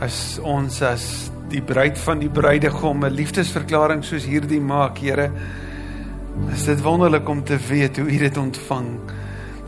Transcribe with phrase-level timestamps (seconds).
[0.00, 5.30] as ons as die bruid van die bruidegom 'n liefdesverklaring soos hierdie maak, Here.
[6.52, 8.86] Is dit wonderlik om te weet hoe U dit ontvang.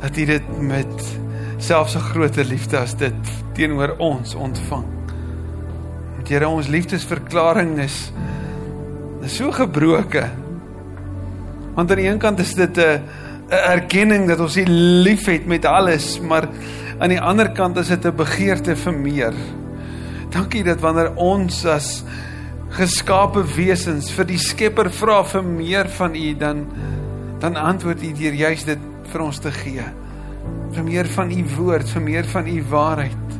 [0.00, 1.18] Dat U dit met
[1.58, 3.14] selfs 'n groter liefde as dit
[3.52, 4.84] teenoor ons ontvang.
[6.16, 8.12] Want Here, ons liefdesverklaring is
[9.22, 10.30] is so gebroke.
[11.74, 13.02] Want aan die een kant is dit 'n
[13.50, 14.64] 'n erkenning dat ons U
[15.06, 16.48] liefhet met alles, maar
[16.98, 19.34] aan die ander kant is dit 'n begeerte vir meer.
[20.36, 22.02] Dankie dat wanneer ons as
[22.76, 26.66] geskape wesens vir die Skepper vra vir meer van U dan
[27.40, 29.84] dan antwoord U deur juis dit vir ons te gee.
[30.74, 33.38] Vir meer van U woord, vir meer van U waarheid.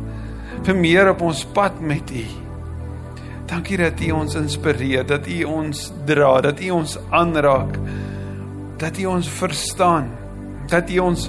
[0.69, 2.25] Vir meer op ons pad met U.
[3.48, 7.77] Dankie dat U ons inspireer, dat U ons dra, dat U ons aanraak.
[8.81, 10.11] Dat U ons verstaan.
[10.73, 11.28] Dat U ons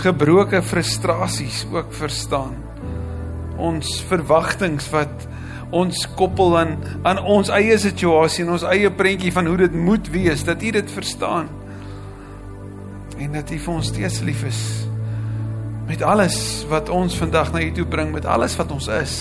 [0.00, 2.65] gebroke frustrasies ook verstaan
[3.58, 5.26] ons verwagtinge wat
[5.74, 10.10] ons koppel aan aan ons eie situasie en ons eie prentjie van hoe dit moet
[10.14, 11.48] wees dat U dit verstaan
[13.16, 14.62] en dat U vir ons steeds lief is
[15.86, 16.38] met alles
[16.70, 19.16] wat ons vandag na U toe bring met alles wat ons is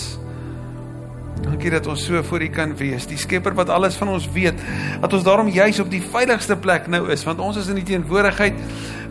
[1.45, 3.05] Dankie dat ons so voor U kan wees.
[3.09, 4.59] Die Skepper wat alles van ons weet,
[5.02, 7.88] dat ons daarom juis op die veiligste plek nou is, want ons is in die
[7.92, 8.58] teenwoordigheid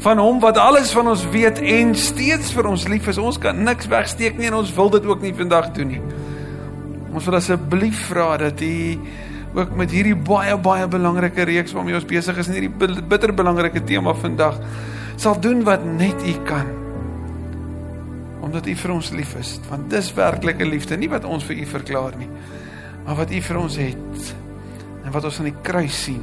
[0.04, 3.20] van Hom wat alles van ons weet en steeds vir ons lief is.
[3.20, 6.02] Ons kan niks wegsteek nie en ons wil dit ook nie vandag doen nie.
[7.14, 8.74] Ons wil asseblief vra dat U
[9.54, 13.84] ook met hierdie baie baie belangrike reeks waarmee ons besig is in hierdie bitter belangrike
[13.86, 14.58] tema vandag
[15.16, 16.72] sal doen wat net U kan
[18.44, 21.68] omdat U vir ons lief is, want dis werklike liefde, nie wat ons vir U
[21.70, 22.28] verklaar nie,
[23.06, 24.34] maar wat U vir ons het
[25.04, 26.20] en wat ons aan die kruis sien.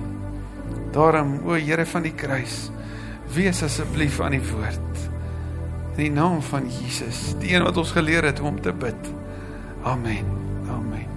[0.93, 2.67] Daarom, o Here van die kruis,
[3.33, 5.03] wees asseblief aan die woord.
[5.95, 9.09] In die naam van Jesus, die een wat ons geleer het om te bid.
[9.83, 10.27] Amen.
[10.69, 11.07] Amen.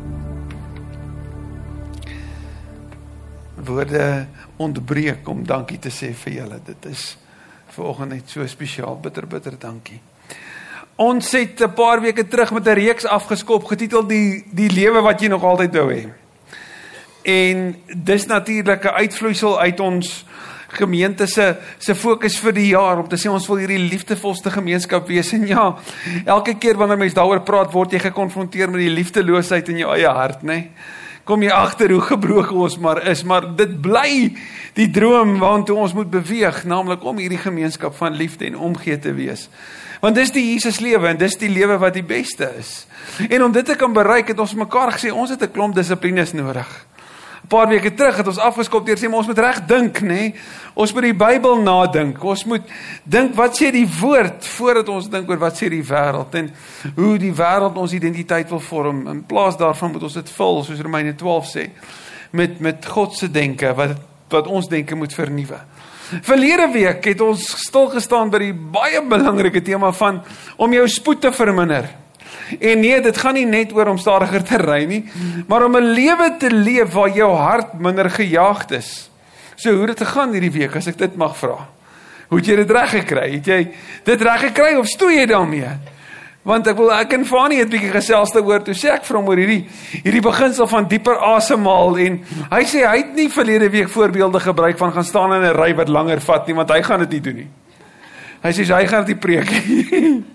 [3.65, 4.27] Woorde
[4.57, 6.59] ontbreek om dankie te sê vir julle.
[6.65, 7.15] Dit is
[7.75, 8.99] vanoggend net so spesiaal.
[9.01, 10.01] Bitter bitter dankie.
[10.97, 15.21] Ons het 'n paar weke terug met 'n reeks afgeskop getiteld die die lewe wat
[15.21, 16.09] jy nog altyd wou hê.
[17.23, 20.25] En dis natuurlik 'n uitvloeisel uit ons
[20.75, 25.09] gemeente se se fokus vir die jaar om te sê ons wil hierdie liefdevolste gemeenskap
[25.09, 25.71] wees en ja,
[26.25, 30.09] elke keer wanneer mense daaroor praat word jy gekonfronteer met die liefdeloosheid in jou eie
[30.09, 30.55] hart, nê?
[30.55, 31.03] Nee?
[31.25, 34.35] Kom jy agter hoe gebroken ons maar is, maar dit bly
[34.77, 39.15] die droom waartoe ons moet beweeg, naamlik om hierdie gemeenskap van liefde en omgee te
[39.17, 39.47] wees.
[40.05, 42.85] Want dis die Jesus lewe en dis die lewe wat die beste is.
[43.31, 46.33] En om dit te kan bereik het ons mekaar gesê ons het 'n klomp dissiplines
[46.37, 46.69] nodig.
[47.45, 50.07] 'n Paar weke terug het ons afgeskop deur sê ons moet reg dink, nê?
[50.07, 50.35] Nee?
[50.75, 52.25] Ons moet die Bybel nadink.
[52.25, 52.63] Ons moet
[53.05, 56.51] dink wat sê die woord voordat ons dink oor wat sê die wêreld en
[56.97, 59.07] hoe die wêreld ons identiteit wil vorm.
[59.09, 61.69] In plaas daarvan moet ons dit vul soos Romeine 12 sê
[62.31, 64.01] met met God se denke wat
[64.33, 65.61] wat ons denke moet vernuwe.
[66.23, 70.23] Verlede week het ons stil gestaan by die baie belangrike tema van
[70.57, 72.04] om jou spoed te verminder.
[72.61, 75.05] En nee, dit gaan nie net oor om stadiger te ry nie,
[75.49, 79.11] maar om 'n lewe te leef waar jou hart minder gejaagd is.
[79.57, 81.69] So hoe het dit gegaan hierdie week as ek dit mag vra?
[82.29, 83.33] Hoe het jy dit reg gekry?
[83.33, 83.61] Het jy
[84.05, 85.71] dit reg gekry of stoei jy daarmee?
[86.45, 89.29] Want ek wil ek en Fanie het bietjie gesels daaroor toe sê ek vir hom
[89.29, 89.63] oor hierdie
[90.03, 92.19] hierdie beginsel van dieper asemhaal en
[92.51, 95.73] hy sê hy het nie verlede week voorbeelde gebruik van gaan staan in 'n ry
[95.75, 97.49] wat langer vat nie want hy gaan dit nie doen nie.
[98.43, 99.49] Hy sê hy gaan dit preek.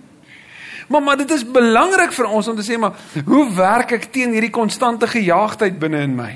[0.89, 4.33] maar maar dit is belangrik vir ons om te sê maar hoe werk ek teen
[4.35, 6.33] hierdie konstante gejaagdheid binne in my?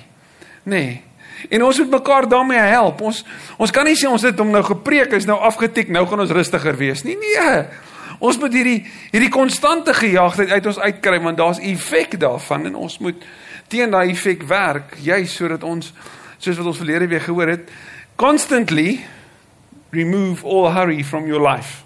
[0.64, 0.78] Nê.
[0.86, 1.02] Nee.
[1.50, 3.02] En ons moet mekaar daarmee help.
[3.02, 3.24] Ons
[3.58, 6.36] ons kan nie sê ons het hom nou gepreek, is nou afgetik, nou gaan ons
[6.36, 7.18] rustiger wees nie.
[7.20, 7.64] Nee.
[8.24, 8.80] Ons moet hierdie
[9.12, 13.26] hierdie konstante gejaagdheid uit ons uitkry want daar's effek daarvan en ons moet
[13.68, 15.92] teen daai effek werk juis sodat ons
[16.38, 17.72] soos wat ons verlede week gehoor het
[18.16, 19.02] constantly
[19.92, 21.83] remove all hurry from your life.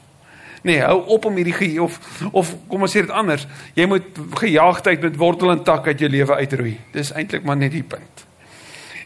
[0.67, 1.99] Nee, hou op om hierdie of
[2.31, 3.45] of kom ons sê dit anders.
[3.77, 4.07] Jy moet
[4.41, 6.73] gejaagdheid met wortel en tak uit jou lewe uitroei.
[6.91, 8.25] Dis eintlik maar net die punt.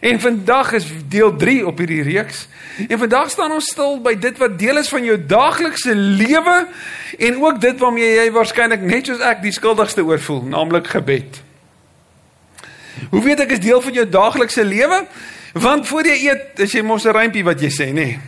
[0.01, 2.47] En vandag is deel 3 op hierdie reeks.
[2.87, 6.55] En vandag staan ons stil by dit wat deel is van jou daaglikse lewe
[7.27, 11.43] en ook dit waarmee jy waarskynlik net soos ek die skuldigste oor voel, naamlik gebed.
[13.11, 15.03] Hoe weet ek is deel van jou daaglikse lewe?
[15.53, 17.93] Want voor jy eet, is jy mos 'n rympie wat jy sê, nê?
[17.93, 18.19] Nee.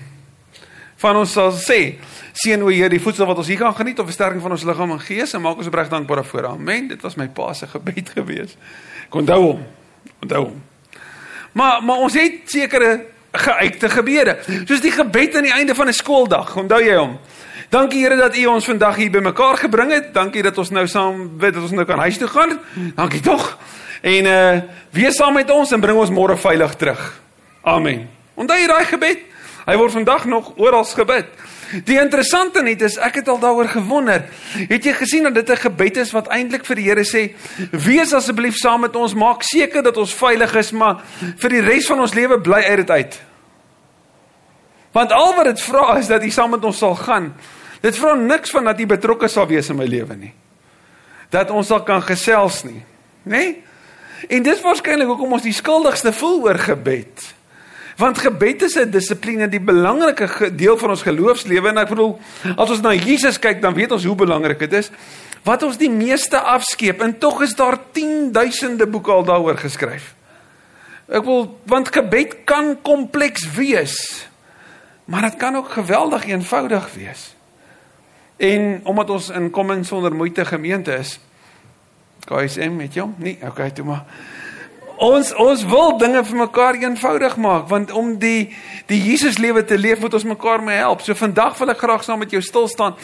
[1.02, 1.98] Van ons sal sê,
[2.34, 4.92] seën o Heer die voedsel wat ons hier kan geniet of versterking van ons liggaam
[4.96, 6.48] en gees en maak ons opreg dankbaar daarvoor.
[6.56, 6.88] Amen.
[6.90, 8.58] Dit was my pa se gebed gewees.
[9.14, 9.66] Onthou hom.
[10.26, 10.62] Onthou hom.
[11.54, 14.38] Maar maar ons het sekere geuite gebede.
[14.66, 16.56] Soos die gebed aan die einde van 'n skooldag.
[16.58, 17.20] Onthou jy hom?
[17.70, 20.14] Dankie Here dat U ons vandag hier bymekaar gebring het.
[20.14, 22.60] Dankie dat ons nou saam weet dat ons nou kan huis toe gaan.
[22.96, 23.58] Dankie tog.
[24.02, 27.22] En uh wees saam met ons en bring ons môre veilig terug.
[27.62, 28.10] Amen.
[28.34, 29.20] Onthou jy daai gebed?
[29.66, 31.26] Hy word vandag nog oral gebid.
[31.86, 34.28] Die interessante net is ek het al daaroor gewonder.
[34.70, 37.34] Het jy gesien dat dit 'n gebed is wat eintlik vir die Here sê:
[37.72, 41.02] "Wees asseblief saam met ons, maak seker dat ons veilig is, maar
[41.38, 43.22] vir die res van ons lewe bly uit dit uit."
[44.92, 47.34] Want al wat dit vra is dat U saam met ons sal gaan.
[47.82, 50.34] Dit vra niks van dat U betrokke sal wees in my lewe nie.
[51.30, 52.84] Dat ons sal kan gesels nie,
[53.24, 53.38] nê?
[53.38, 53.64] Nee?
[54.30, 57.34] En dis waarskynlik hoekom ons die skuldigste voel oor gebed.
[57.98, 62.20] Want gebed is 'n dissipline, die belangrike deel van ons geloofslewe en ek bedoel,
[62.56, 64.92] as ons na Jesus kyk, dan weet ons hoe belangrik dit is.
[65.44, 70.16] Wat ons die meeste afskeep en tog is daar 10 duisende boeke al daaroor geskryf.
[71.08, 74.28] Ek wil want gebed kan kompleks wees.
[75.06, 77.36] Maar dit kan ook geweldig eenvoudig wees.
[78.38, 81.20] En omdat ons in kom sonder moeite gemeente is,
[82.26, 83.10] KSM met jou?
[83.18, 84.06] Nee, okay, toe maar.
[85.02, 88.54] Ons ons wil dinge vir mekaar eenvoudig maak want om die
[88.90, 91.02] die Jesus lewe te leef moet ons mekaar mee help.
[91.02, 92.98] So vandag wil ek graag saam met jou stil staan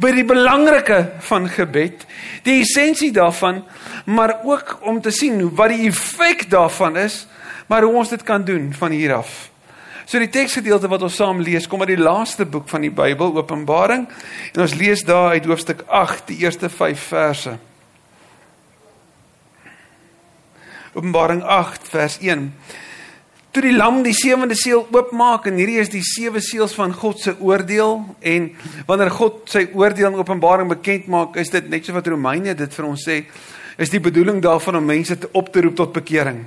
[0.00, 2.06] by die belangrike van gebed,
[2.46, 3.64] die essensie daarvan,
[4.06, 7.26] maar ook om te sien wat die effek daarvan is,
[7.68, 9.50] maar hoe ons dit kan doen van hier af.
[10.06, 13.32] So die teksgedeelte wat ons saam lees, kom uit die laaste boek van die Bybel,
[13.40, 14.04] Openbaring,
[14.52, 17.56] en ons lees daar uit hoofstuk 8, die eerste 5 verse.
[20.94, 22.42] Openbaring 8 vers 1.
[23.54, 27.18] Toe die lam die sewende seël oopmaak en hierdie is die sewe seels van God
[27.22, 28.46] se oordeel en
[28.86, 32.78] wanneer God sy oordeel in Openbaring bekend maak, is dit net so wat Romeine dit
[32.78, 33.24] vir ons sê,
[33.74, 36.44] is die bedoeling daarvan om mense te op te roep tot bekering.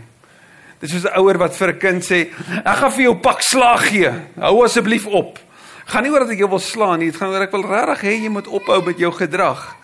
[0.79, 2.27] Dit is soos 'n ouer wat vir 'n kind sê,
[2.63, 4.11] "Ek gaan vir jou pak slaag gee.
[4.39, 5.39] Hou asseblief op."
[5.87, 8.01] Gaan nie oor dat ek jou wil slaan nie, dit gaan oor ek wil regtig
[8.01, 9.75] hê jy moet ophou met jou gedrag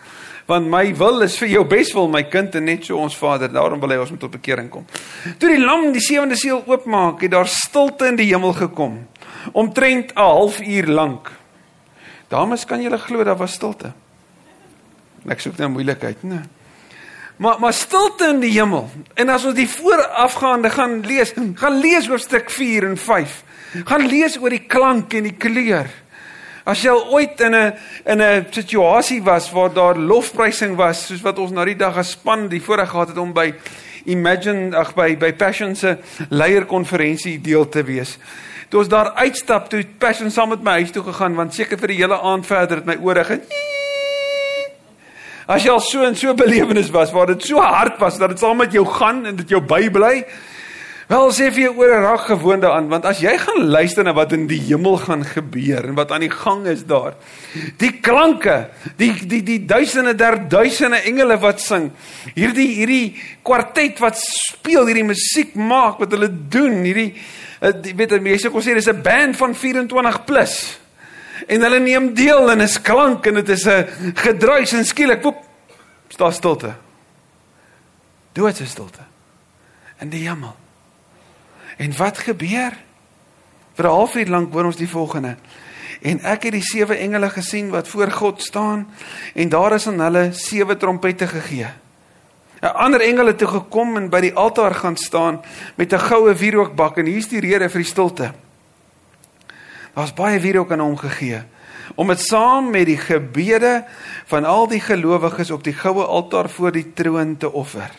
[0.46, 3.80] want my wil is vir jou beswil my kind en net so ons Vader daarom
[3.80, 4.84] wil hy ons moet tot bekering kom.
[5.38, 9.00] Toe die lam die sewende seël oopmaak, het daar stilte in die hemel gekom
[9.52, 11.30] omtrent 'n halfuur lank.
[12.28, 13.92] Dames, kan julle glo daar was stilte?
[15.28, 16.42] Ek soek nou moeilikheid, né?
[17.36, 18.90] Maar maar stilte in die hemel.
[19.14, 23.42] En as ons die voorafgaande gaan lees, gaan lees hoofstuk 4 en 5.
[23.84, 25.90] Gaan lees oor die klank en die kleur.
[26.64, 27.72] As jy ooit in 'n
[28.06, 32.48] in 'n situasie was waar daar lofprysing was, soos wat ons na die dag gespan
[32.48, 33.52] die voorreg gehad het om by
[34.06, 35.98] Imagine ag by by Passion se
[36.30, 38.18] leierkonferensie deel te wees.
[38.68, 41.88] Toe ons daar uitstap, toe Passion saam met my huis toe gegaan want seker vir
[41.88, 43.40] die hele aand verder het my ore ge
[45.46, 48.38] As jy al so en so belewenis was waar dit so hard was dat dit
[48.38, 50.24] saam met jou gaan en dit jou bybly,
[51.04, 54.14] Wel sê vir jou oor 'n raak gewoonde aan want as jy gaan luister na
[54.14, 57.14] wat in die hemel gaan gebeur en wat aan die gang is daar.
[57.76, 61.92] Die klanke, die die die duisende der duisende engele wat sing.
[62.34, 67.14] Hierdie hierdie kwartet wat speel hierdie musiek maak wat hulle doen, hierdie
[67.60, 70.78] eh, weet jy mense kon sê dis 'n band van 24 plus.
[71.48, 75.36] En hulle neem deel en is klank en dit is 'n gedruis en skielik poep
[76.08, 76.74] staan stilte.
[78.32, 79.04] Doodse stilte.
[80.00, 80.63] In die hemel.
[81.76, 82.72] En wat gebeur?
[83.74, 85.36] Vir 'n halfuur lank hoor ons die volgende.
[86.02, 88.88] En ek het die sewe engele gesien wat voor God staan
[89.34, 91.66] en daar is aan hulle sewe trompette gegee.
[92.60, 95.42] 'n Ander engele het toe gekom en by die altaar gaan staan
[95.74, 98.32] met 'n goue wierookbak en hier's die rede vir die stilte.
[99.94, 101.42] Daar's baie wierook aan hom gegee
[101.94, 103.84] om dit saam met die gebede
[104.26, 107.90] van al die gelowiges op die goue altaar voor die troon te offer.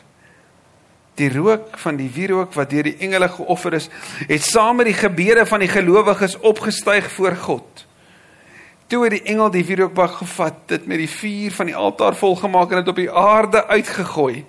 [1.16, 3.88] Die rook van die wierook wat deur die engele geoffer is,
[4.28, 7.86] het saam met die gebede van die gelowiges opgestyg voor God.
[8.92, 12.72] Toe het die engel die wierookbak gevat, dit met die vuur van die altaar volgemaak
[12.72, 14.44] en dit op die aarde uitgegooi.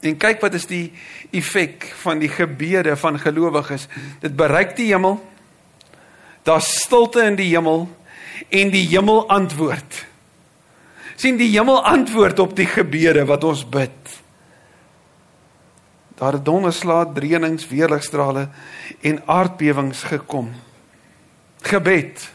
[0.00, 0.90] En kyk wat is die
[1.36, 3.86] effek van die gebede van gelowiges.
[4.20, 5.20] Dit bereik die hemel.
[6.42, 7.86] Daar's stilte in die hemel
[8.48, 10.06] en die hemel antwoord.
[11.20, 14.19] sien die hemel antwoord op die gebede wat ons bid
[16.20, 18.48] daar het donderslae, dreenings, weerligstrale
[19.00, 20.52] en aardbewings gekom.
[21.64, 22.26] Gebed.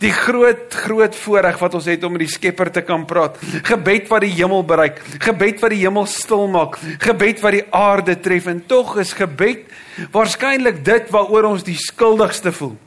[0.00, 3.36] Die groot groot voorreg wat ons het om met die Skepper te kan praat.
[3.68, 8.16] Gebed wat die hemel bereik, gebed wat die hemel stil maak, gebed wat die aarde
[8.16, 9.68] tref en tog is gebed
[10.14, 12.78] waarskynlik dit waaroor ons die skuldigste voel.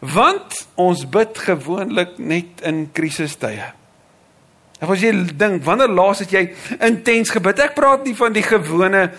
[0.00, 3.70] Want ons bid gewoonlik net in krisistye.
[4.80, 7.58] Of as jy dink, wanneer laas het jy intens gebid?
[7.60, 9.10] Ek praat nie van die gewone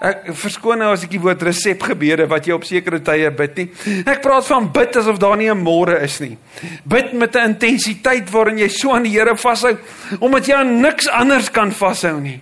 [0.00, 3.58] ek verskoon nou as ek die woord resep gebede wat jy op sekere tye bid
[3.60, 3.66] nie.
[4.08, 6.38] Ek praat van bid asof daar nie 'n môre is nie.
[6.86, 9.76] Bid met 'n intensiteit waarin jy so aan die Here vashou
[10.20, 12.40] omdat jy aan niks anders kan vashou nie.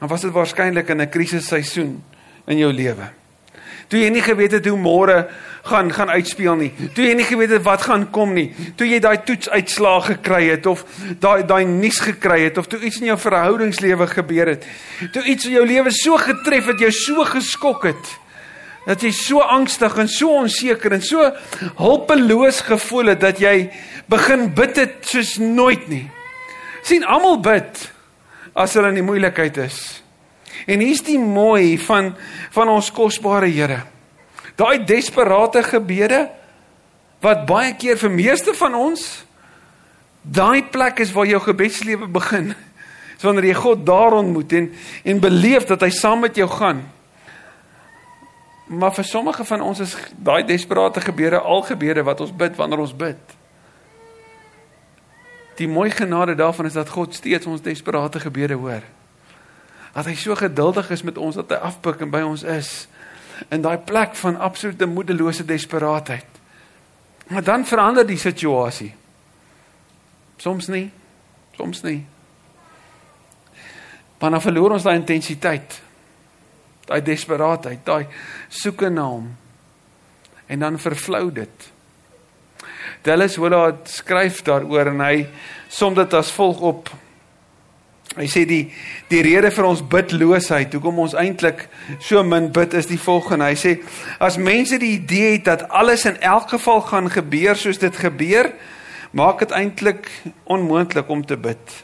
[0.00, 2.02] Dan was dit waarskynlik in 'n krisisseisoen
[2.46, 3.10] in jou lewe.
[3.88, 5.28] Toe jy nie geweet het hoe môre
[5.62, 6.70] gaan gaan uitspeel nie.
[6.94, 8.48] Toe jy nie geweet het wat gaan kom nie.
[8.76, 10.82] Toe jy daai toetsuitslae gekry het of
[11.22, 14.66] daai daai nuus gekry het of toe iets in jou verhoudingslewe gebeur het.
[15.14, 18.18] Toe iets in jou lewe so getref het, jou so geskok het
[18.82, 21.28] dat jy so angstig en so onseker en so
[21.78, 23.70] hulpeloos gevoel het dat jy
[24.10, 26.08] begin bid het soos nooit nie.
[26.82, 27.92] sien almal bid
[28.58, 30.02] as hulle in die moeilikheid is.
[30.66, 32.10] En hier's die mooi van
[32.50, 33.84] van ons kosbare Here.
[34.56, 36.26] Daai desperate gebede
[37.22, 39.24] wat baie keer vir meeste van ons
[40.22, 42.52] daai plek is waar jou gebedslewe begin.
[43.14, 44.72] Dis wanneer jy God daar ontmoet en
[45.04, 46.82] en beleef dat hy saam met jou gaan.
[48.66, 52.84] Maar vir sommige van ons is daai desperate gebede al gebede wat ons bid wanneer
[52.86, 53.36] ons bid.
[55.58, 58.82] Die mooi genade daarvan is dat God steeds ons desperate gebede hoor.
[59.92, 62.86] Dat hy so geduldig is met ons dat hy afpik en by ons is
[63.48, 66.26] in daai plek van absolute moedelose desperaatheid.
[67.28, 68.94] Maar dan verander die situasie.
[70.36, 70.90] Soms nie,
[71.56, 72.06] soms nie.
[74.18, 75.80] Want dan verloor ons daai intensiteit.
[76.86, 78.06] Daai desperaatheid, daai
[78.48, 79.30] soeke na hom.
[80.46, 81.70] En dan vervlou dit.
[83.02, 85.24] Dallas Willard skryf daaroor en hy
[85.72, 86.90] som dit as volg op
[88.12, 88.66] Hy sê die
[89.08, 91.64] die rede vir ons bidloosheid, hoekom ons eintlik
[92.04, 93.48] so min bid is die volgende.
[93.48, 93.72] Hy sê
[94.20, 98.50] as mense die idee het dat alles in elk geval gaan gebeur soos dit gebeur,
[99.16, 100.10] maak dit eintlik
[100.44, 101.76] onmoontlik om te bid.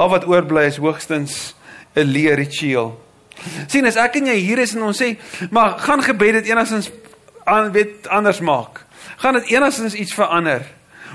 [0.00, 1.54] Al wat oorbly is hoogstens
[1.94, 2.96] 'n leer ritueel.
[3.66, 5.16] sien as ek en jy hier is en ons sê,
[5.50, 6.90] maar gaan gebed dit enigstens
[7.44, 8.86] aan weet anders maak.
[9.16, 10.62] Gaan dit enigstens iets verander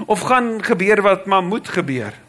[0.06, 2.25] of gaan gebeur wat maar moet gebeur?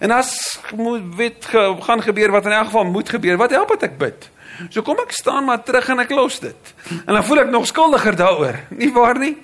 [0.00, 3.68] En as moet weet ge, gaan gebeur wat in elk geval moet gebeur, wat help
[3.68, 4.28] dit ek bid?
[4.70, 6.74] So kom ek staan maar terug en ek los dit.
[7.06, 8.60] En dan voel ek nog skuldiger daaroor.
[8.80, 9.36] Nie waar nie?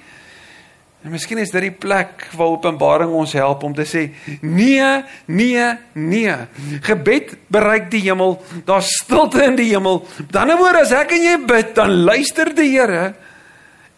[0.98, 4.08] En miskien is dit die plek waar Openbaring ons help om te sê
[4.42, 4.88] nee,
[5.30, 6.34] nee, nee.
[6.82, 8.34] Gebed bereik die hemel.
[8.66, 10.02] Daar's stilte in die hemel.
[10.34, 13.12] Dan word as ek en jy bid, dan luister die Here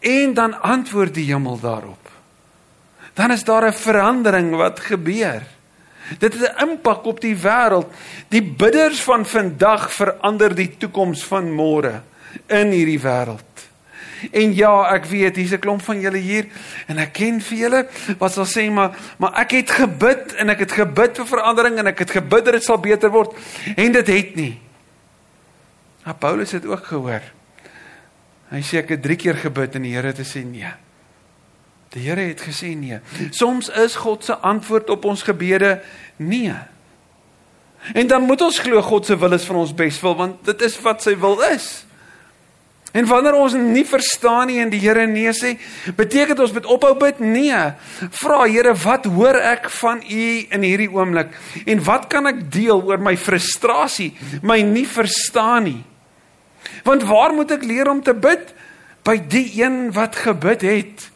[0.00, 2.12] en dan antwoord die hemel daarop.
[3.16, 5.42] Dan is daar 'n verandering wat gebeur.
[6.18, 7.86] Dit het 'n impak op die wêreld.
[8.28, 12.02] Die bidders van vandag verander die toekoms van môre
[12.46, 13.50] in hierdie wêreld.
[14.30, 16.46] En ja, ek weet hier's 'n klomp van julle hier
[16.86, 17.86] en ek ken vir julle
[18.18, 21.86] wat sal sê maar maar ek het gebid en ek het gebid vir verandering en
[21.86, 23.32] ek het gebid dat dit sal beter word
[23.76, 24.60] en dit het nie.
[26.04, 27.22] Maar Paulus het ook gehoor.
[28.50, 30.72] Hy sê ek het 3 keer gebid en die Here het gesê nee.
[31.90, 33.00] Die Here het gesê nee.
[33.34, 35.80] Soms is God se antwoord op ons gebede
[36.16, 36.54] nee.
[37.94, 40.76] En dan moet ons glo God se wil is vir ons beswil want dit is
[40.84, 41.70] wat sy wil is.
[42.90, 45.54] En wanneer ons nie verstaan nie en die Here nee sê,
[45.94, 47.20] beteken dit ons moet ophou bid?
[47.22, 47.60] Nee.
[48.18, 51.30] Vra Here, wat hoor ek van U in hierdie oomblik?
[51.70, 54.10] En wat kan ek deel oor my frustrasie,
[54.42, 55.80] my nie verstaan nie?
[56.86, 58.50] Want waar moet ek leer om te bid?
[59.06, 61.06] By die een wat gebid het.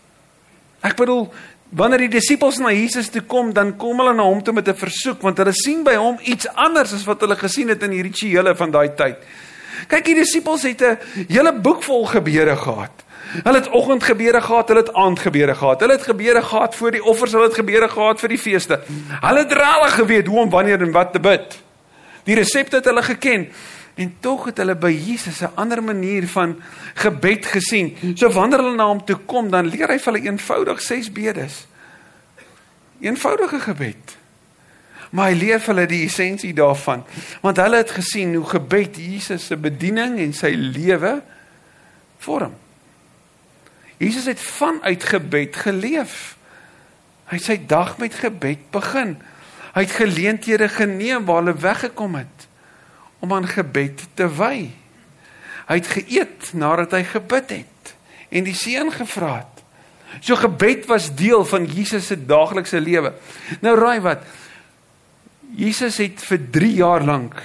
[0.84, 1.28] Ek bedoel
[1.74, 4.76] wanneer die disippels na Jesus toe kom, dan kom hulle na hom toe met 'n
[4.76, 8.02] versoek want hulle sien by hom iets anders as wat hulle gesien het in die
[8.02, 9.16] rituele van daai tyd.
[9.88, 10.98] Kyk, die disippels het 'n
[11.28, 13.04] hele boek vol gebeure gehad.
[13.42, 15.80] Hulle het oggendgebede gehad, hulle het aandgebede gehad.
[15.80, 18.80] Hulle het gebede gehad voor die offers, hulle het gebede gehad vir die feeste.
[19.20, 21.62] Hulle het regtig geweet hoe om wanneer en wat te bid.
[22.24, 23.48] Die resepte het hulle geken.
[23.94, 26.62] En tog het hulle by Jesus 'n ander manier van
[26.94, 27.96] gebed gesien.
[28.14, 31.66] So wanneer hulle na hom toe kom, dan leer hy vir hulle eenvoudig ses bedes.
[33.00, 34.16] Eenvoudige gebed.
[35.10, 37.04] Maar hy leer vir hulle die essensie daarvan,
[37.40, 41.22] want hulle het gesien hoe gebed Jesus se bediening en sy lewe
[42.18, 42.54] vorm.
[43.96, 46.36] Jesus het vanuit gebed geleef.
[47.24, 49.22] Hy het sy dag met gebed begin.
[49.74, 52.48] Hy het geleenthede geneem waar hulle weggekom het
[53.24, 54.68] om aan gebed te wy.
[55.64, 57.94] Hy het geëet nadat hy gebid het
[58.34, 59.62] en die seun gevra het.
[60.20, 63.14] So gebed was deel van Jesus se daaglikse lewe.
[63.64, 64.26] Nou raai wat?
[65.54, 67.38] Jesus het vir 3 jaar lank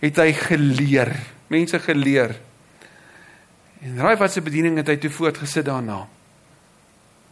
[0.00, 1.12] het hy geleer,
[1.52, 2.32] mense geleer.
[3.84, 6.02] En raai wat se bediening het hy toe voortgesit daarna?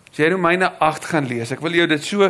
[0.09, 2.28] As jy Romeine 8 gaan lees, ek wil jou dit so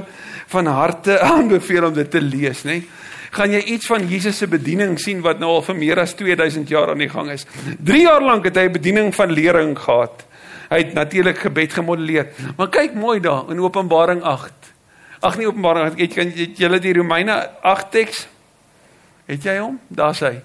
[0.53, 2.83] van harte aanbeveel om dit te lees, nê?
[3.31, 6.69] Gaan jy iets van Jesus se bediening sien wat nou al vir meer as 2000
[6.69, 7.45] jaar aan die gang is.
[7.79, 10.25] 3 jaar lank het hy bediening van lering gehad.
[10.69, 12.33] Hy het natuurlik gebed gemodelleer.
[12.57, 14.73] Maar kyk mooi daar in Openbaring 8.
[15.21, 16.01] Ag nee, Openbaring 8.
[16.01, 18.27] Het het jy die Romeine 8 teks?
[19.29, 19.79] Het jy hom?
[19.89, 20.39] Daar's hy.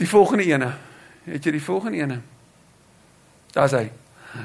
[0.00, 0.72] Die volgende ene.
[1.24, 2.18] Het jy die volgende ene?
[3.54, 3.86] Daar's hy.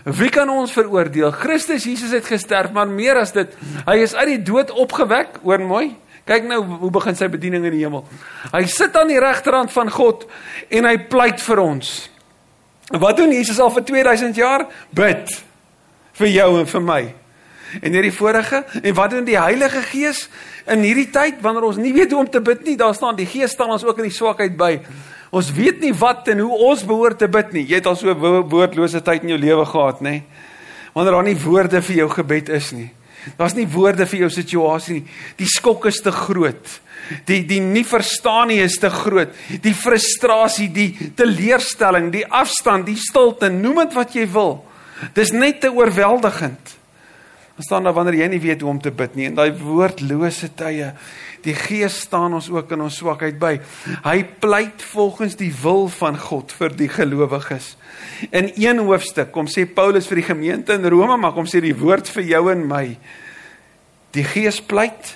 [0.05, 1.31] Wie kan ons veroordeel?
[1.31, 3.55] Christus Jesus het gesterf, maar meer as dit,
[3.88, 5.88] hy is uit die dood opgewek, hoor mooi.
[6.29, 8.03] Kyk nou hoe begin sy bediening in die hemel.
[8.53, 10.27] Hy sit aan die regterhand van God
[10.69, 11.93] en hy pleit vir ons.
[12.89, 14.67] Wat doen Jesus al vir 2000 jaar?
[14.93, 15.33] Bid
[16.19, 17.01] vir jou en vir my.
[17.81, 20.27] En hierdie vorige en wat doen die Heilige Gees
[20.69, 22.77] in hierdie tyd wanneer ons nie weet hoe om te bid nie?
[22.77, 24.75] Daar staan die Gees staan ons ook in die swakheid by.
[25.33, 27.65] Ons weet nie wat en hoe ons behoort te bid nie.
[27.69, 30.24] Jy het al so 'n woordlose tyd in jou lewe gehad, nê?
[30.93, 32.91] Wanneer daar nie woorde vir jou gebed is nie.
[33.38, 35.05] Daar's nie woorde vir jou situasie nie.
[35.38, 36.79] Die skok is te groot.
[37.27, 39.33] Die die nie verstaan nie is te groot.
[39.63, 44.59] Die frustrasie, die teleurstelling, die afstand, die stilte, noem dit wat jy wil.
[45.15, 46.78] Dis net te oorweldigend.
[47.60, 50.48] Dan staan daar wanneer jy nie weet hoe om te bid nie en daai woordlose
[50.56, 50.94] tye.
[51.44, 53.58] Die Gees staan ons ook in ons swakheid by.
[54.06, 57.74] Hy pleit volgens die wil van God vir die gelowiges.
[58.32, 61.75] In een hoofstuk kom sê Paulus vir die gemeente in Rome, maar kom sê die
[61.75, 62.86] woord vir jou en my.
[64.16, 65.12] Die Gees pleit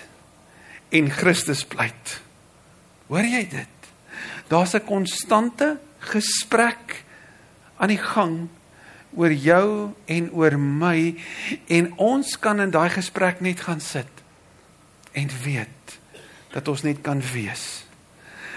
[0.91, 2.17] en Christus pleit.
[3.07, 3.87] Hoor jy dit?
[4.51, 5.77] Daar's 'n konstante
[6.11, 7.05] gesprek
[7.79, 8.49] aan die gang
[9.15, 11.15] oor jou en oor my
[11.67, 14.23] en ons kan in daai gesprek net gaan sit
[15.13, 15.97] en weet
[16.53, 17.85] dat ons net kan wees.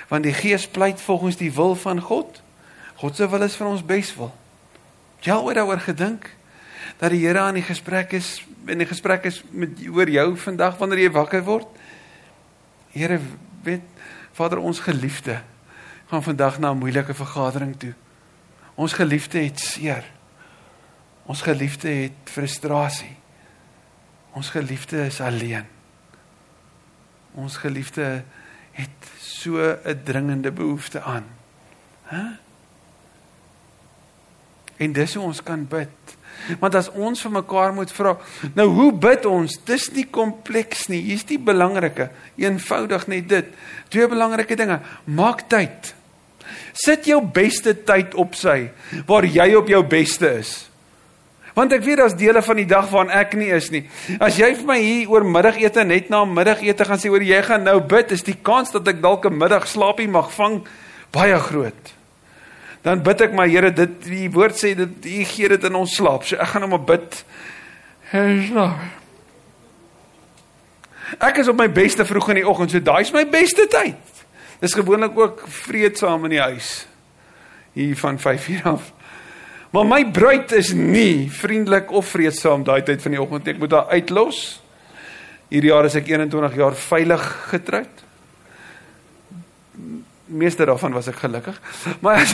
[0.08, 2.42] Want die Gees pleit volgens die wil van God.
[2.96, 4.32] God se wil is vir ons beswil.
[5.24, 6.30] Jy al ooit daaroor gedink
[7.00, 10.78] dat die Here aan die gesprek is in die gesprek is met oor jou vandag
[10.80, 11.68] wanneer jy wakker word?
[12.94, 13.20] Here
[13.62, 13.84] weet
[14.36, 15.40] Vader ons geliefde
[16.10, 17.94] gaan vandag na 'n moeilike vergadering toe.
[18.74, 20.04] Ons geliefde het seer.
[21.26, 23.16] Ons geliefde het frustrasie.
[24.36, 25.66] Ons geliefde is alleen.
[27.34, 28.22] Ons geliefde
[28.72, 31.24] het so 'n dringende behoefte aan.
[32.02, 32.16] Hæ?
[32.16, 32.36] Huh?
[34.76, 36.16] En dis hoe ons kan bid.
[36.60, 38.16] Want as ons vir mekaar moet vra,
[38.54, 39.56] nou hoe bid ons?
[39.64, 41.00] Dis nie kompleks nie.
[41.08, 43.46] Hier's die belangrike, eenvoudig net dit.
[43.88, 44.80] Twee belangrike dinge.
[45.04, 45.94] Maak tyd.
[46.76, 48.70] Sit jou beste tyd op sy
[49.08, 50.68] waar jy op jou beste is.
[51.56, 53.86] Want ek weet daar's dele van die dag waarin ek nie is nie.
[54.20, 57.64] As jy vir my hier oor middagete net na middagete gaan sê oor jy gaan
[57.64, 60.62] nou bid, is die kans dat ek dalk 'n middagslaapie mag vang
[61.12, 61.96] baie groot
[62.86, 65.94] dan bid ek maar Here dit die woord sê dit u gee dit in ons
[65.98, 66.22] slaap.
[66.26, 67.18] So ek gaan nou maar bid.
[71.18, 74.22] Ek is op my beste vroeg in die oggend, so daai is my beste tyd.
[74.62, 76.86] Dis gewoonlik ook vreedsaam in die huis.
[77.74, 78.92] Hier van 5:00 af.
[79.76, 83.48] Maar my bruid is nie vriendelik of vreedsaam daai tyd van die oggend.
[83.52, 84.38] Ek moet haar uitlos.
[85.52, 88.06] Hierdie jaar is ek 21 jaar veilig getroud
[90.26, 91.60] meeste daarvan was ek gelukkig.
[92.04, 92.24] Maar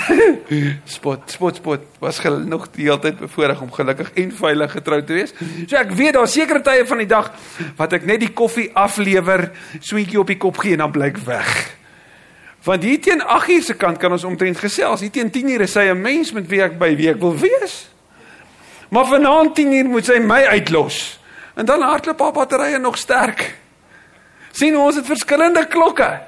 [0.94, 5.12] spot spot spot was nog die hele tyd bevoorreg om gelukkig en veilig getroud te
[5.12, 5.35] wees.
[5.66, 7.31] So ek weet daar sekere tye van die dag
[7.76, 9.50] wat ek net die koffie aflewer,
[9.81, 11.82] sweetjie op die kop gee en dan blyk weg.
[12.62, 15.01] Want hier teen 8uur se kant kan ons omtrent gesels.
[15.01, 17.88] Hier teen 10uur is hy 'n mens met wie ek by wie ek wil wees.
[18.88, 21.20] Maar vanaand 10uur moet sy my uitlos.
[21.55, 23.61] En dan hardloop haar batterye nog sterk.
[24.53, 26.20] sien ons het verskillende klokke.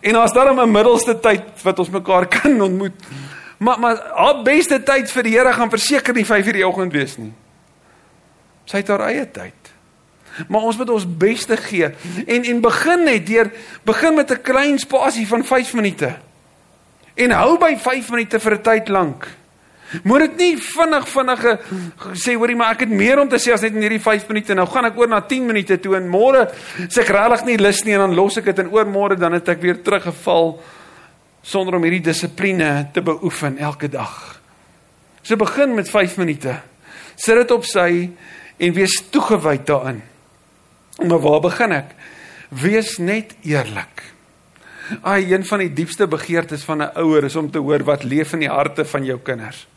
[0.00, 2.94] En as daar 'n middelste tyd wat ons mekaar kan ontmoet.
[3.58, 7.16] Maar maar haar beste tyd vir die Here gaan verseker nie 5:00 die oggend wees
[7.16, 7.32] nie.
[8.64, 9.77] Sy het haar eie tyd.
[10.46, 11.90] Maar ons moet ons beste gee
[12.26, 13.50] en en begin net deur
[13.84, 16.16] begin met 'n klein spasie van 5 minute.
[17.14, 19.26] En hou by 5 minute vir 'n tyd lank.
[20.04, 21.58] Moet dit nie vinnig vinnige
[22.12, 24.54] sê hoorie maar ek het meer om te sê as net in hierdie 5 minute.
[24.54, 26.48] Nou gaan ek oor na 10 minute toe en môre
[26.88, 29.32] sê ek regtig nie lus nie en dan los ek dit en oor môre dan
[29.32, 30.60] het ek weer teruggeval
[31.42, 34.40] sonder om hierdie dissipline te beoefen elke dag.
[35.22, 36.60] So begin met 5 minute.
[37.16, 38.10] Sit dit op sy
[38.58, 40.02] en wees toegewy daarin.
[41.06, 41.94] Maar waar begin ek?
[42.48, 44.02] Wees net eerlik.
[45.04, 48.32] Ai, een van die diepste begeertes van 'n ouer is om te hoor wat leef
[48.32, 49.68] in die harte van jou kinders.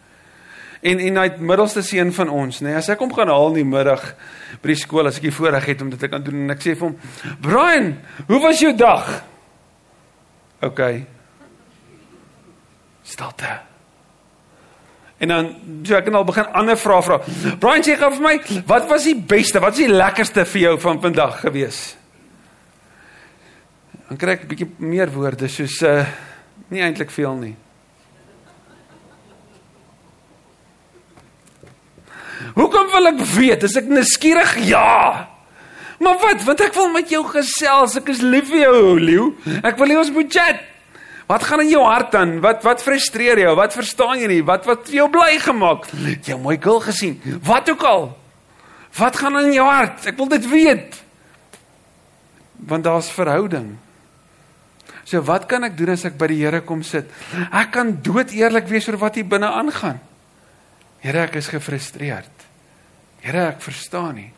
[0.82, 3.54] En en hy middelste seun van ons, nê, nee, as ek hom gaan haal in
[3.62, 4.16] die middag
[4.62, 6.64] by die skool as ek die voorreg het om dit te kan doen en ek
[6.64, 6.98] sê vir hom,
[7.42, 9.24] "Brian, hoe was jou dag?"
[10.62, 10.82] OK.
[13.04, 13.71] Stilte.
[15.22, 15.50] En dan
[15.86, 17.20] so ek kan al begin ander vrae vra.
[17.62, 18.36] Brian sê gou vir my,
[18.70, 19.62] wat was die beste?
[19.62, 21.82] Wat is die lekkerste vir jou van vandag gewees?
[24.10, 26.06] Dan kry ek 'n bietjie meer woorde soos uh
[26.72, 27.56] nie eintlik veel nie.
[32.56, 33.64] Hoekom wil ek weet?
[33.64, 34.56] Is ek nuuskierig?
[34.66, 35.28] Ja.
[36.00, 36.44] Maar wat?
[36.44, 37.96] Want ek wil met jou gesels.
[38.00, 39.36] Ek is lief vir jou, Leeu.
[39.62, 40.71] Ek wil hê ons moet chat.
[41.28, 42.40] Wat gaan in jou hart aan?
[42.44, 43.56] Wat wat frustreer jou?
[43.56, 44.42] Wat verstaan jy nie?
[44.44, 45.88] Wat wat jou bly gemaak?
[46.26, 47.22] Jy mooi girl gesien.
[47.44, 48.18] Wat ook al.
[48.98, 50.06] Wat gaan in jou hart?
[50.12, 51.00] Ek wil dit weet.
[52.68, 53.78] Want daar's verhouding.
[55.06, 57.10] So wat kan ek doen as ek by die Here kom sit?
[57.52, 60.00] Ek kan dood eerlik wees oor wat hier binne aangaan.
[61.02, 62.46] Here, ek is gefrustreerd.
[63.24, 64.30] Here, ek verstaan nie.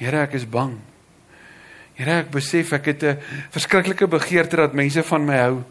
[0.00, 0.78] Here, ek is bang.
[1.94, 3.18] Here, ek besef ek het 'n
[3.52, 5.64] verskriklike begeerte dat mense van my hou.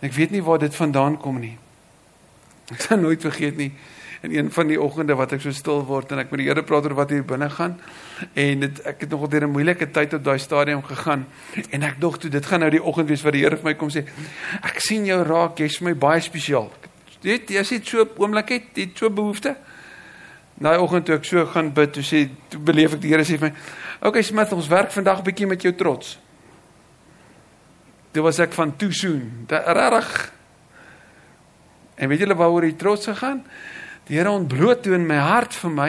[0.00, 1.56] Ek weet nie waar dit vandaan kom nie.
[2.70, 3.72] Ek sal nooit vergeet nie
[4.20, 6.62] in een van die oggende wat ek so stil word en ek met die Here
[6.66, 7.76] praat oor wat hier binne gaan.
[8.34, 11.26] En dit ek het nogal deur 'n moeilike tyd op daai stadium gegaan
[11.70, 13.74] en ek dog toe dit gaan nou die oggend wees wat die Here vir my
[13.74, 14.04] kom sê
[14.62, 16.70] ek sien jou raak jy's vir my baie spesiaal.
[17.22, 19.56] Weet jy jy so 'n oomblik het jy so behoefte.
[20.58, 23.38] Daai oggend toe ek so gaan bid toe sê toe beleef ek die Here sê
[23.38, 23.54] vir my
[24.08, 26.18] okay Smith ons werk vandag 'n bietjie met jou trots
[28.18, 29.46] Dit was ek van too soon.
[29.46, 30.08] Regtig.
[31.94, 33.44] En weet julle waaroor die trots gegaan?
[34.08, 35.88] Die Here ontbloot toe in my hart vir my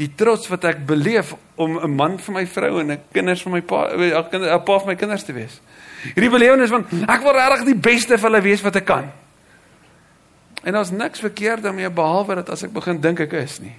[0.00, 3.52] die trots wat ek beleef om 'n man vir my vrou en 'n kinders vir
[3.52, 5.60] my pa, 'n pa vir my kinders te wees.
[6.14, 9.12] Hierdie belewenis van ek wil regtig die beste vir hulle wees wat ek kan.
[10.64, 13.76] En daar's niks verkeerd daarmee behalwe dat as ek begin dink ek is nie.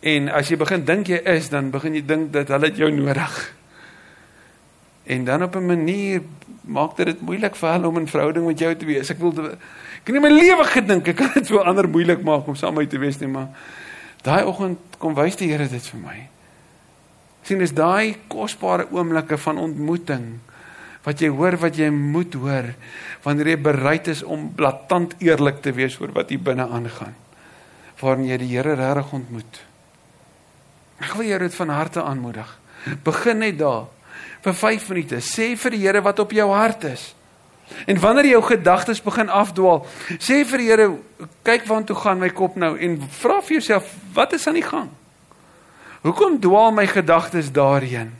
[0.00, 3.54] En as jy begin dink jy is, dan begin jy dink dat hulle jou nodig.
[5.04, 6.22] En dan op 'n manier
[6.60, 9.10] maak dit dit moeilik vir hulle om 'n verhouding met jou te wees.
[9.10, 12.46] Ek wil ek het in my lewe gedink ek kan dit vir ander moeilik maak
[12.46, 13.48] om saam met te wees nie, maar
[14.22, 16.28] daai oggend kom wys die Here dit vir my.
[17.42, 20.40] sien is daai kosbare oomblikke van ontmoeting
[21.04, 22.70] wat jy hoor wat jy moet hoor
[23.22, 27.14] wanneer jy bereid is om blaatant eerlik te wees oor wat hier binne aangaan.
[28.00, 29.60] Waarin jy die Here regtig ontmoet.
[31.00, 32.58] Ek wil jou dit van harte aanmoedig.
[33.04, 33.86] Begin net daar
[34.44, 35.20] vir 5 minute.
[35.24, 37.14] Sê vir die Here wat op jou hart is.
[37.88, 39.86] En wanneer jou gedagtes begin afdwaal,
[40.20, 40.88] sê vir die Here,
[41.46, 44.90] kyk waantoe gaan my kop nou en vra vir jouself, wat is aan die gang?
[46.04, 48.12] Hoekom dwaal my gedagtes daarheen?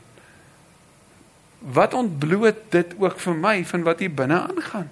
[1.61, 4.89] Wat ontbloot dit ook vir my van wat hier binne aangaan?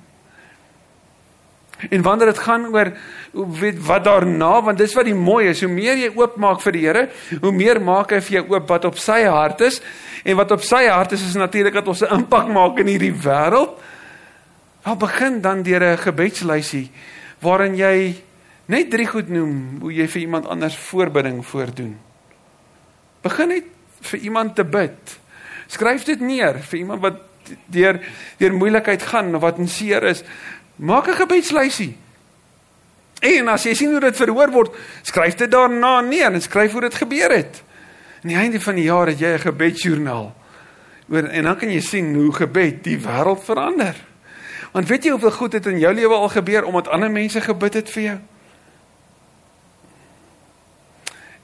[1.91, 2.93] En wanneer dit gaan oor
[3.33, 6.85] weet wat daarna, want dis wat die mooi is, hoe meer jy oopmaak vir die
[6.87, 7.09] Here,
[7.41, 9.81] hoe meer maak hy vir jou oop wat op sy hart is.
[10.25, 13.15] En wat op sy hart is is natuurlik dat ons 'n impak maak in hierdie
[13.15, 13.79] wêreld.
[14.85, 16.91] Wel begin dan deur 'n gebedslysie
[17.41, 18.23] waarin jy
[18.67, 21.99] net drie goed noem hoe jy vir iemand anders voorbidding voordoen.
[23.23, 23.65] Begin net
[24.01, 25.19] vir iemand te bid.
[25.67, 27.21] Skryf dit neer vir iemand wat
[27.67, 27.99] deur
[28.39, 30.23] deur moeilikheid gaan of wat in seer is.
[30.77, 31.97] Maak 'n gebedslysie.
[33.21, 36.81] En as jy sien hoe dit verhoor word, skryf dit daarna neer en skryf hoe
[36.81, 37.63] dit gebeur het.
[38.23, 40.35] Aan die einde van die jaar het jy 'n gebedsjoernaal.
[41.09, 43.95] Oor en dan kan jy sien hoe gebed die wêreld verander.
[44.73, 47.75] Want weet jy hoeveel goed het in jou lewe al gebeur omdat ander mense gebid
[47.75, 48.19] het vir jou?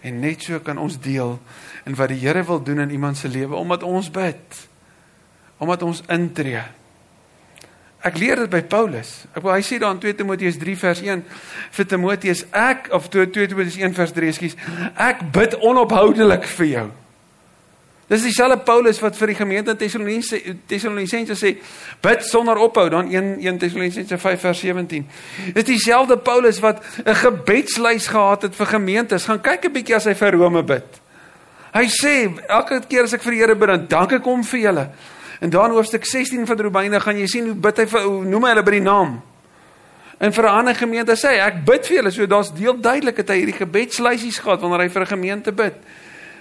[0.01, 1.39] En net so kan ons deel
[1.85, 4.69] in wat die Here wil doen in iemand se lewe omdat ons bid.
[5.59, 6.63] Omdat ons intree.
[8.07, 9.25] Ek leer dit by Paulus.
[9.35, 11.25] Ek wil hy sê daar in 2 Timoteus 3 vers 1
[11.79, 14.55] vir Timoteus ek of 2 Timoteus 1 vers 3 ekskuus
[14.95, 16.87] ek bid onophoudelik vir jou.
[18.09, 21.57] Dis dieselfde Paulus wat vir die gemeente in Tessalonisense Tessalonisense sê
[22.05, 25.05] bid sonder ophou dan 1 1 Tessalonisense 5 vers 17.
[25.59, 29.27] Dis dieselfde Paulus wat 'n gebedslys gehad het vir gemeentes.
[29.27, 30.87] Gaan kyk 'n bietjie as hy vir Rome bid.
[31.75, 34.61] Hy sê elke keer as ek vir die Here bid, dan dank ek hom vir
[34.61, 34.89] julle.
[35.39, 38.55] En dan hoofstuk 16 van Romeine gaan jy sien hoe bid hy vir noem hy
[38.55, 39.21] hulle by die naam.
[40.19, 42.11] En vir 'n ander gemeente sê hy ek bid vir julle.
[42.11, 45.75] So daar's deel duidelik dat hy hierdie gebedslysies gehad wanneer hy vir 'n gemeente bid.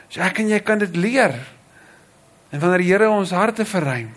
[0.10, 1.36] So ek en jy kan dit leer.
[2.50, 4.10] En wanneer die Here ons harte verruim,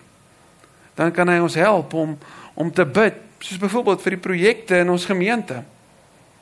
[0.95, 2.19] dan kan hy ons help om
[2.55, 5.63] om te bid, soos byvoorbeeld vir die projekte in ons gemeente.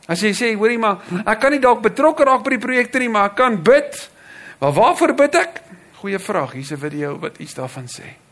[0.08, 3.08] As jy sê, hoorie maar, ek kan nie dalk betrokke raak by die projekte nie,
[3.08, 4.10] maar ek kan bid.
[4.58, 5.62] Maar waarvoor bid ek?
[6.00, 6.52] Goeie vraag.
[6.52, 8.27] Hier's 'n video wat iets daarvan sê.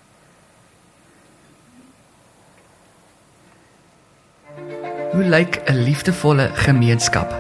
[5.16, 7.30] Hoe lyk 'n liefdevolle gemeenskap?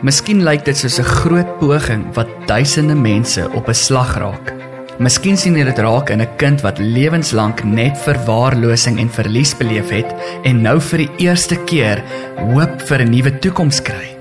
[0.00, 4.54] Miskien lyk dit soos 'n groot poging wat duisende mense op 'n slag raak.
[4.98, 9.90] Miskien sien jy dit raak in 'n kind wat lewenslank net verwaarlosing en verlies beleef
[9.90, 10.14] het
[10.44, 12.02] en nou vir die eerste keer
[12.38, 14.16] hoop vir 'n nuwe toekoms kry.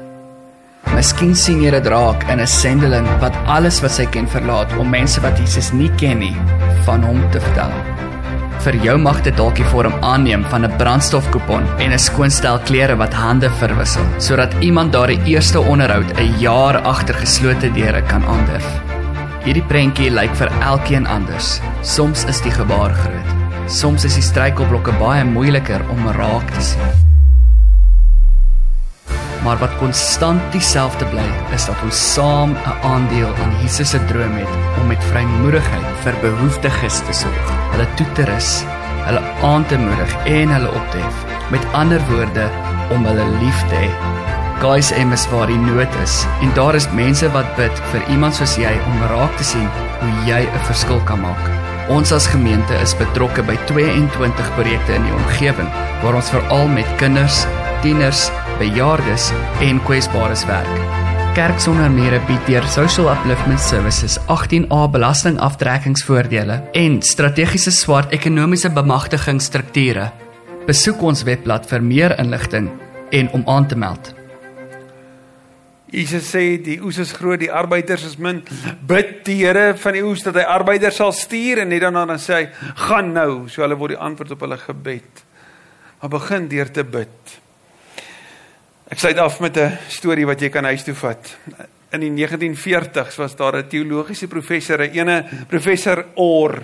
[0.96, 4.90] Miskien sien jy dit raak in 'n sendeling wat alles wat sy ken verlaat om
[4.90, 6.36] mense wat Jesus nie ken nie
[6.84, 7.72] van hom te vertel.
[8.66, 12.60] Vir jou mag dit dalk die vorm aanneem van 'n brandstofkupon en 'n skoon stel
[12.60, 18.24] klere wat hande verwissel, sodat iemand daardie eerste onderhoud 'n jaar agter geslote deure kan
[18.26, 18.68] aandurf.
[19.46, 21.62] Hierdie prentjie lyk vir elkeen anders.
[21.82, 23.30] Soms is die gebaar groot.
[23.68, 27.07] Soms is die struikelblokke baie moeiliker om raak te sien.
[29.48, 31.24] Maar wat konstant dieselfde bly,
[31.56, 36.16] is dat ons saam 'n aandeel aan Jesus se droom het om met vrymoedigheid vir
[36.22, 38.66] behoeftiges te sorg, hulle toe te rus,
[39.08, 41.18] hulle aan te moedig en hulle op te hef.
[41.50, 42.50] Met ander woorde,
[42.92, 43.92] om hulle lief te hê.
[44.60, 48.36] Guys, em is waar die nood is en daar is mense wat bid vir iemand
[48.36, 49.70] soos jy om raak te sien
[50.02, 51.44] hoe jy 'n verskil kan maak.
[51.88, 55.72] Ons as gemeente is betrokke by 22 projekte in die omgewing
[56.04, 57.46] waar ons veral met kinders,
[57.82, 59.30] tieners, bejaardes
[59.62, 60.80] en kwesbares werk.
[61.38, 70.08] Kerk sonder mere bied deur Social Upliftment Services 18A belastingaftrekkingsvoordele en strategiese swart ekonomiese bemagtigingsstrukture.
[70.66, 72.72] Besoek ons webblad vir meer inligting
[73.14, 74.14] en om aan te meld.
[75.94, 78.42] Jesus sê die oes is groot, die arbeiders is min.
[78.90, 82.20] Bid die Here van die oes dat hy arbeiders sal stuur en net daarna dan
[82.20, 82.46] sê hy,
[82.90, 85.24] "Gaan nou." So hulle word die antwoord op hulle gebed.
[86.02, 87.47] Maar begin deur te bid.
[88.88, 91.38] Ek sluit af met 'n storie wat jy kan huis toe vat.
[91.92, 96.64] In die 1940s was daar 'n teologiese professor, 'n ene professor Orr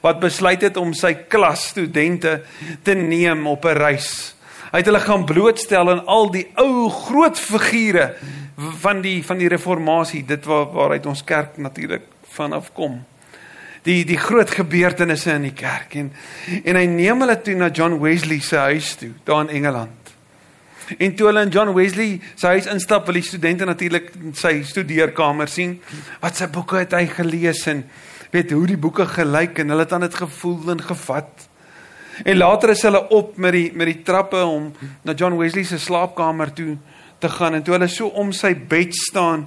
[0.00, 2.42] wat besluit het om sy klasstudente
[2.82, 4.34] te neem op 'n reis.
[4.70, 8.14] Hy het hulle gaan blootstel aan al die ou groot figure
[8.56, 13.04] van die van die reformatie, dit waar waaruit ons kerk natuurlik vanaf kom.
[13.82, 16.12] Die die groot gebeurtenisse in die kerk en
[16.64, 20.05] en hy neem hulle toe na John Wesley se huis toe, daar in Engeland.
[20.98, 25.50] En toe hulle in John Wesley se huis instap, wil die studente natuurlik sy studeerkamer
[25.50, 25.80] sien.
[26.22, 27.84] Wat sy boeke het hy gelees en
[28.32, 31.46] weet hoe die boeke gelyk en hulle het aan dit gevoel en gevat.
[32.24, 34.70] En later is hulle op met die met die trappe om
[35.04, 36.76] na John Wesley se slaapkamer toe
[37.20, 39.46] te gaan en toe hulle so om sy bed staan,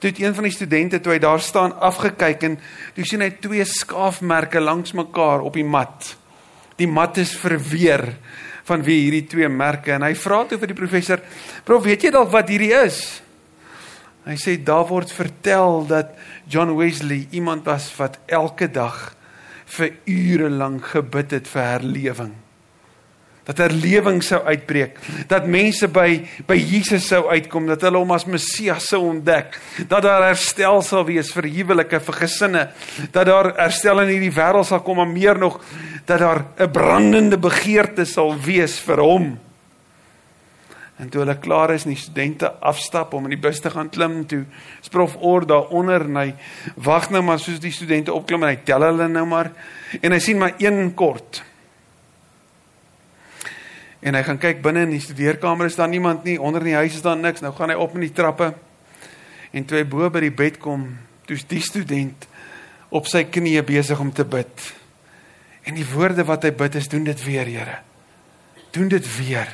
[0.00, 2.58] toe het een van die studente toe hy daar staan afgekyk en
[2.96, 6.16] toe sien hy twee skaafmerke langs mekaar op die mat.
[6.80, 8.08] Die mat is verweer
[8.72, 11.20] van wie hierdie twee merke en hy vra toe vir die professor,
[11.64, 13.22] "Prof, weet jy dalk wat hierdie is?"
[14.24, 16.14] Hy sê daar word vertel dat
[16.46, 19.16] John Wesley iemand was wat elke dag
[19.66, 22.34] vir ure lank gebid het vir herlewing
[23.48, 24.98] dat herlewing sou uitbreek,
[25.30, 29.58] dat mense by by Jesus sou uitkom, dat hulle hom as Messias sou ontdek,
[29.90, 32.66] dat daar herstel sal wees vir huwelike, vir gesinne,
[33.10, 35.58] dat daar herstel in hierdie wêreld sal kom, maar meer nog
[36.06, 39.38] dat daar 'n brandende begeerte sal wees vir hom.
[40.98, 43.88] En toe hulle klaar is en die studente afstap om in die bus te gaan
[43.90, 44.44] klim, toe
[44.80, 46.34] sprof oor daaronder en hy
[46.76, 49.50] wag nou maar soos die studente opklim en hy tel hulle nou maar
[50.00, 51.42] en hy sien maar een kort
[54.02, 56.80] En hy gaan kyk binne in die studeerkamer is daar niemand nie, onder in die
[56.80, 57.42] huis is daar niks.
[57.44, 58.50] Nou gaan hy op in die trappe.
[59.54, 60.88] En toe hy bo by die bed kom,
[61.28, 62.26] toe's die student
[62.92, 64.66] op sy knieë besig om te bid.
[65.68, 67.78] En die woorde wat hy bid is doen dit weer, Here.
[68.74, 69.52] Doen dit weer.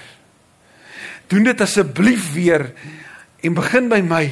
[1.29, 2.71] Doen dit asseblief weer
[3.45, 4.25] en begin by my.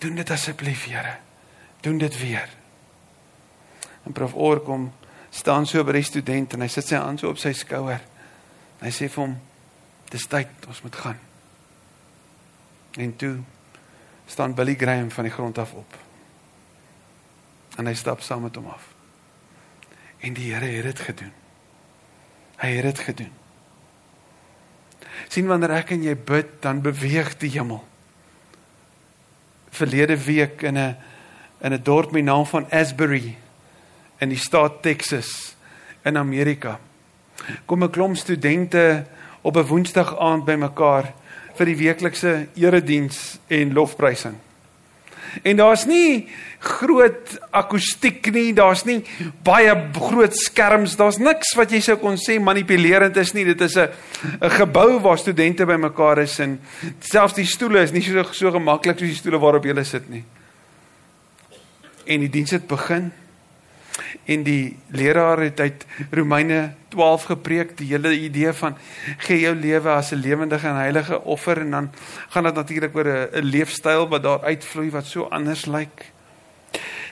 [0.00, 1.18] Doen dit asseblief, Here.
[1.84, 2.48] Doen dit weer.
[4.06, 4.88] En prof Oor kom
[5.30, 8.00] staan so by die student en hy sit sy hand so op sy skouer.
[8.86, 9.34] Hy sê vir hom:
[10.10, 11.18] "Dis tyd, ons moet gaan."
[12.96, 13.40] En toe
[14.26, 15.96] staan Billy Graham van die grond af op.
[17.76, 18.94] En hy stap saam met hom af.
[20.18, 21.32] En die Here het dit gedoen.
[22.56, 23.32] Hy het dit gedoen.
[25.28, 27.82] sien wanneer ek en jy bid, dan beweeg die hemel.
[29.70, 30.96] Verlede week in 'n
[31.60, 33.36] in 'n dorp met naam van Asbury
[34.18, 35.56] in die staat Texas
[36.04, 36.78] in Amerika
[37.66, 39.04] kom 'n klomp studente
[39.42, 41.12] op 'n woensdag aand bymekaar
[41.54, 44.34] vir die weeklikse erediens en lofprysing.
[45.42, 49.02] En daar's nie groot akoestiek nie, daar's nie
[49.44, 53.44] baie groot skerms, daar's niks wat jy sou kon sê manipulerend is nie.
[53.44, 53.88] Dit is 'n
[54.40, 56.60] 'n gebou waar studente bymekaar is en
[57.00, 60.24] selfs die stoele is nie so so gemaklik soos die stoele waarop jy sit nie.
[62.06, 63.12] En die diens het begin
[64.24, 68.76] en die leraar het uit Romeine 12 gepreek die hele idee van
[69.24, 71.90] gee jou lewe as 'n lewendige en heilige offer en dan
[72.28, 76.12] gaan dit natuurlik oor 'n leefstyl wat daar uitvloei wat so anders lyk.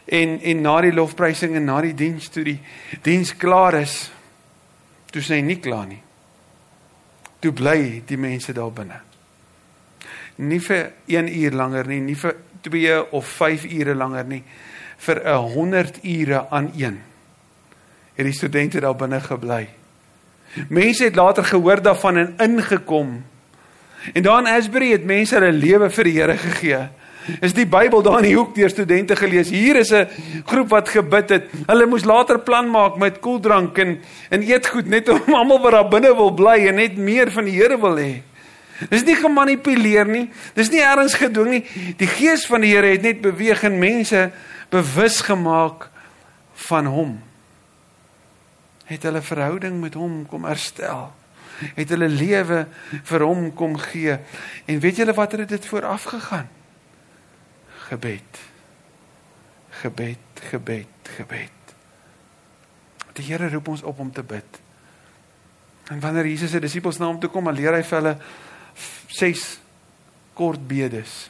[0.05, 2.61] En en na die lofprysing en na die diens toe die
[3.03, 4.11] diens klaar is,
[5.11, 6.03] toe sê hy nie klaar nie.
[7.38, 9.01] Toe bly die mense daar binne.
[10.37, 14.42] Nie vir 1 uur langer nie, nie vir 2 of 5 ure langer nie,
[14.96, 17.00] vir 'n 100 ure aan een.
[18.14, 19.68] Het die studente daar binne gebly.
[20.68, 23.24] Mense het later gehoor daarvan en ingekom.
[24.12, 26.88] En daar in Asbury het mense hulle lewe vir die Here gegee.
[27.40, 29.48] Is die Bybel daar in die hoek deur studente gelees.
[29.48, 30.09] Hier is 'n
[30.44, 31.44] groep wat gebid het.
[31.66, 35.88] Hulle moes later plan maak met koeldrank en en eetgoed net om almal wat daar
[35.88, 38.22] binne wil bly en net meer van die Here wil hê.
[38.90, 40.28] Dis nie gemanipuleer nie.
[40.54, 41.64] Dis nie ergens gedwing nie.
[41.96, 44.30] Die gees van die Here het net beweeg en mense
[44.68, 45.90] bewus gemaak
[46.68, 47.14] van hom.
[48.85, 51.12] Het hulle verhouding met hom kom herstel.
[51.74, 52.66] Het hulle lewe
[53.03, 54.18] vir hom kom gee.
[54.64, 56.50] En weet julle wat het dit vooraf gegaan?
[57.85, 58.40] gebed.
[59.70, 61.74] Gebed, gebed, gebed.
[63.14, 64.61] Die Here roep ons op om te bid.
[65.92, 68.14] En wanneer Jesus se disippels na hom toe kom, leer hy vir hulle
[69.14, 69.44] ses
[70.35, 71.29] kort bedes.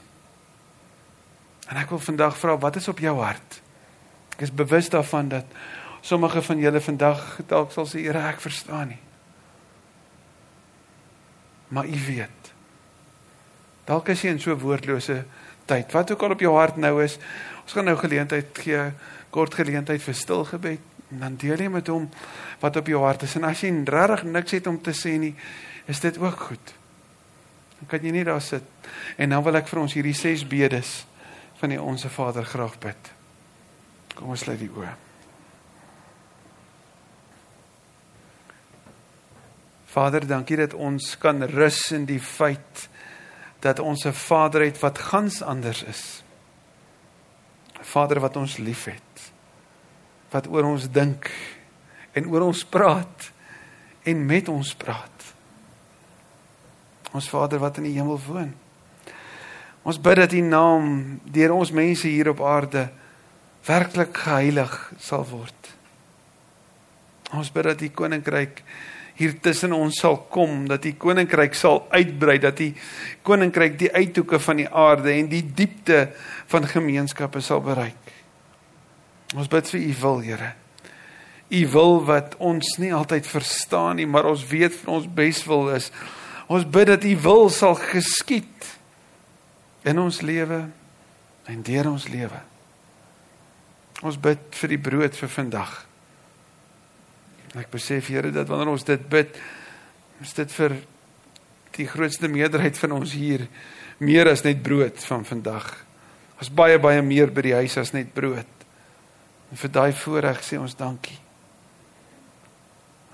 [1.71, 3.61] En ek wil vandag vra, wat is op jou hart?
[4.37, 5.49] Ek is bewus daarvan dat
[6.05, 9.01] sommige van julle vandag dalk sal sê, Here, ek verstaan nie.
[11.73, 12.51] Maar u weet.
[13.89, 15.23] Dalk is jy in so woordlose
[15.69, 15.93] tyd.
[15.93, 17.17] Wat ook al op jou hart nou is,
[17.65, 18.83] ons gaan nou geleentheid gee,
[19.33, 22.07] kort geleentheid vir stil gebed en dan deel jy met hom
[22.63, 23.37] wat op jou hart is.
[23.39, 25.35] En as jy regtig niks het om te sê nie,
[25.91, 26.75] is dit ook goed.
[27.81, 28.65] Dan kan jy nie daar sit.
[29.17, 31.03] En dan wil ek vir ons hierdie ses bedes
[31.65, 33.11] van die onsse Vader graag bid.
[34.15, 34.91] Kom ons sluit die oë.
[39.95, 42.89] Vader, dankie dat ons kan rus in die feit
[43.65, 46.23] dat ons 'n Vader het wat gans anders is.
[47.81, 49.33] 'n Vader wat ons liefhet.
[50.31, 51.31] Wat oor ons dink
[52.13, 53.33] en oor ons praat
[54.03, 55.35] en met ons praat.
[57.13, 58.64] Ons Vader wat in die hemel woon.
[59.85, 60.91] Ons bid dat U naam
[61.29, 62.89] deur ons mense hier op aarde
[63.67, 65.71] werklik geheilig sal word.
[67.37, 68.63] Ons bid dat U koninkryk
[69.15, 72.73] hier tussen ons sal kom dat die koninkryk sal uitbrei dat die
[73.27, 76.09] koninkryk die uithoeke van die aarde en die diepte
[76.51, 78.01] van gemeenskappe sal bereik.
[79.35, 80.51] Ons bid vir u wil, Here.
[81.55, 85.91] U wil wat ons nie altyd verstaan nie, maar ons weet vir ons beswil is.
[86.51, 88.74] Ons bid dat u wil sal geskied
[89.85, 90.65] in ons lewe
[91.51, 92.41] en deur ons lewe.
[94.05, 95.75] Ons bid vir die brood vir vandag.
[97.55, 99.37] Ek besef Here dat wanneer ons dit bid,
[100.25, 100.77] is dit vir
[101.77, 103.47] die grootste meerderheid van ons hier
[104.03, 105.69] meer as net brood van vandag.
[106.41, 108.51] Ons baie baie meer by die huis as net brood.
[109.53, 111.19] En vir daai voorreg sê ons dankie.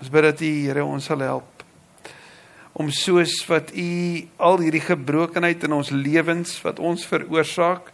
[0.00, 1.59] Ons bid dat U Here ons sal help
[2.72, 3.90] om soos wat U
[4.36, 7.90] al hierdie gebrokenheid in ons lewens wat ons veroorsaak,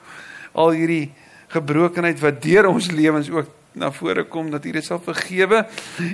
[0.53, 1.11] al hierdie
[1.53, 5.67] gebrokenheid wat deur ons lewens ook na vore kom dat U dit sal vergewe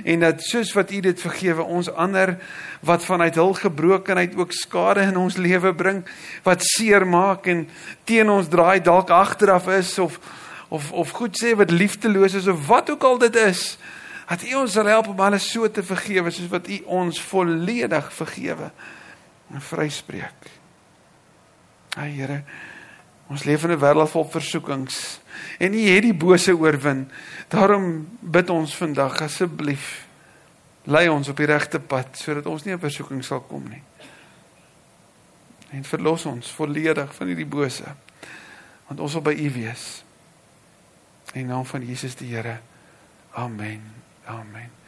[0.03, 2.35] en dat soos wat U dit vergewe ons ander
[2.83, 6.01] wat vanuit hul gebrokenheid ook skade in ons lewe bring
[6.43, 7.63] wat seer maak en
[8.03, 10.19] teen ons draai dalk agteraf is of
[10.73, 13.77] of of goed sê wat liefdeloos is of wat ook al dit is
[14.29, 18.13] dat U ons sal help om alles so te vergewe soos wat U ons volledig
[18.13, 18.71] vergewe
[19.53, 20.49] en vryspreek.
[21.97, 22.43] Ag Here,
[23.29, 25.19] ons leef in 'n wêreld vol versoekings
[25.59, 27.09] en U het die bose oorwin.
[27.49, 30.07] Daarom bid ons vandag asseblief
[30.83, 33.81] lei ons op die regte pad sodat ons nie in versoeking sal kom nie.
[35.73, 37.95] En verlos ons volledig van hierdie bose.
[38.87, 40.03] Want ons wil by U wees.
[41.33, 42.59] In naam van Jesus die Here.
[43.33, 44.02] Amen.
[44.27, 44.82] Amen.